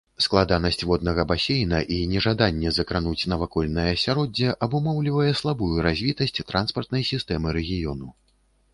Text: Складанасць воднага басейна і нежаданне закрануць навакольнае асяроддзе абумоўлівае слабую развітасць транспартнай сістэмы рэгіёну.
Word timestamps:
Складанасць 0.25 0.85
воднага 0.91 1.25
басейна 1.31 1.81
і 1.97 1.97
нежаданне 2.13 2.71
закрануць 2.79 3.27
навакольнае 3.35 3.85
асяроддзе 3.97 4.57
абумоўлівае 4.69 5.29
слабую 5.45 5.73
развітасць 5.91 6.37
транспартнай 6.53 7.09
сістэмы 7.15 7.47
рэгіёну. 7.61 8.07